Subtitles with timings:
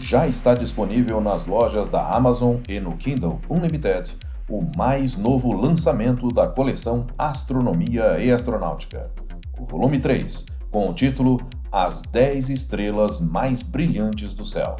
[0.00, 4.16] Já está disponível nas lojas da Amazon e no Kindle Unlimited
[4.48, 9.10] o mais novo lançamento da coleção Astronomia e Astronáutica,
[9.56, 11.40] o volume 3, com o título
[11.70, 14.78] As 10 Estrelas Mais Brilhantes do Céu.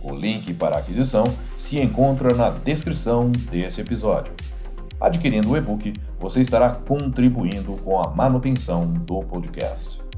[0.00, 4.32] O link para aquisição se encontra na descrição desse episódio.
[5.00, 10.11] Adquirindo o e-book, você estará contribuindo com a manutenção do podcast.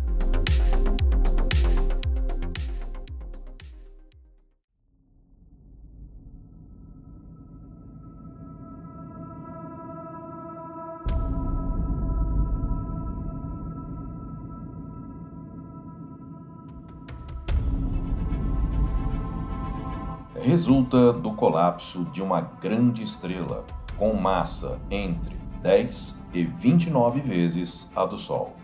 [20.44, 23.64] Resulta do colapso de uma grande estrela
[23.96, 28.54] com massa entre 10 e 29 vezes a do Sol.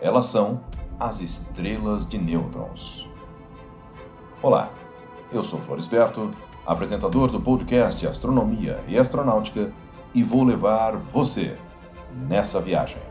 [0.00, 0.62] Elas são
[0.98, 3.06] as estrelas de nêutrons.
[4.40, 4.70] Olá,
[5.30, 6.30] eu sou Florisberto,
[6.66, 9.70] apresentador do podcast Astronomia e Astronáutica,
[10.14, 11.58] e vou levar você
[12.26, 13.02] nessa viagem.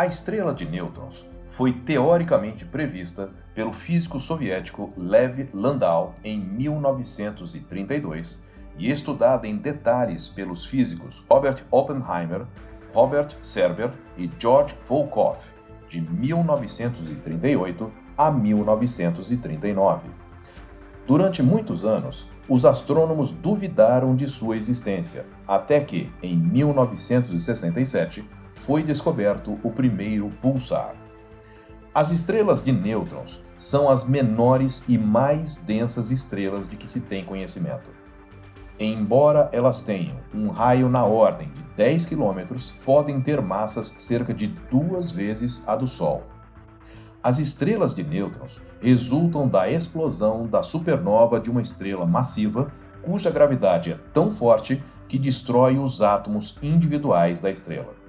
[0.00, 8.42] A estrela de nêutrons foi teoricamente prevista pelo físico soviético Lev Landau em 1932
[8.78, 12.46] e estudada em detalhes pelos físicos Robert Oppenheimer,
[12.94, 15.46] Robert Serber e George Volkoff
[15.86, 20.08] de 1938 a 1939.
[21.06, 28.24] Durante muitos anos, os astrônomos duvidaram de sua existência, até que, em 1967,
[28.60, 30.94] foi descoberto o primeiro pulsar.
[31.94, 37.24] As estrelas de nêutrons são as menores e mais densas estrelas de que se tem
[37.24, 37.88] conhecimento.
[38.78, 44.46] Embora elas tenham um raio na ordem de 10 km, podem ter massas cerca de
[44.46, 46.22] duas vezes a do Sol.
[47.22, 52.70] As estrelas de nêutrons resultam da explosão da supernova de uma estrela massiva
[53.02, 57.99] cuja gravidade é tão forte que destrói os átomos individuais da estrela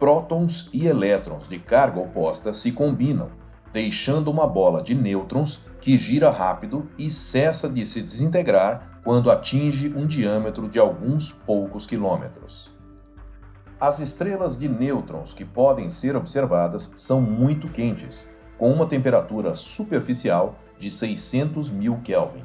[0.00, 3.28] prótons e elétrons de carga oposta se combinam,
[3.70, 9.92] deixando uma bola de nêutrons que gira rápido e cessa de se desintegrar quando atinge
[9.94, 12.70] um diâmetro de alguns poucos quilômetros.
[13.78, 20.54] As estrelas de nêutrons que podem ser observadas são muito quentes, com uma temperatura superficial
[20.78, 22.44] de 600 mil Kelvin.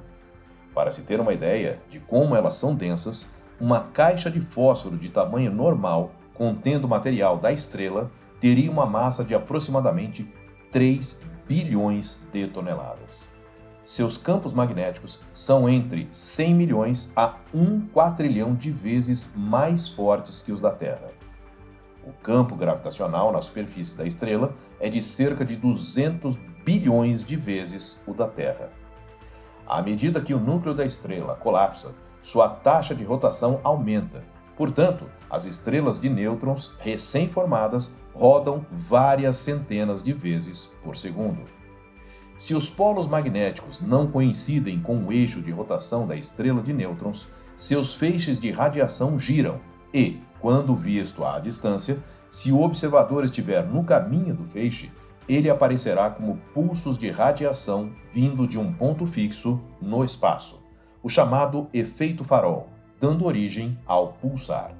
[0.74, 5.08] Para se ter uma ideia de como elas são densas, uma caixa de fósforo de
[5.08, 10.32] tamanho normal contendo material da estrela teria uma massa de aproximadamente
[10.72, 13.28] 3 bilhões de toneladas.
[13.84, 20.52] Seus campos magnéticos são entre 100 milhões a 1 quatrilhão de vezes mais fortes que
[20.52, 21.12] os da Terra.
[22.04, 28.04] O campo gravitacional na superfície da estrela é de cerca de 200 bilhões de vezes
[28.08, 28.70] o da Terra.
[29.68, 34.24] À medida que o núcleo da estrela colapsa, sua taxa de rotação aumenta
[34.58, 41.42] Portanto, as estrelas de nêutrons recém-formadas rodam várias centenas de vezes por segundo.
[42.38, 47.28] Se os polos magnéticos não coincidem com o eixo de rotação da estrela de nêutrons,
[47.58, 49.60] seus feixes de radiação giram
[49.94, 52.00] e, quando visto à distância,
[52.30, 54.92] se o observador estiver no caminho do feixe,
[55.28, 60.62] ele aparecerá como pulsos de radiação vindo de um ponto fixo no espaço,
[61.02, 64.74] o chamado efeito farol dando origem ao pulsar.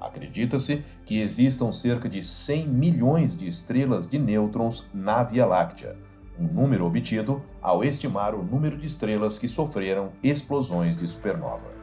[0.00, 5.96] Acredita-se que existam cerca de 100 milhões de estrelas de nêutrons na Via Láctea,
[6.38, 11.76] um número obtido ao estimar o número de estrelas que sofreram explosões de supernova.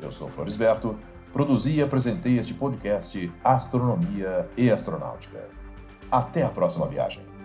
[0.00, 0.98] Eu sou Florisberto,
[1.32, 5.46] produzi e apresentei este podcast Astronomia e Astronáutica.
[6.10, 7.37] Até a próxima viagem.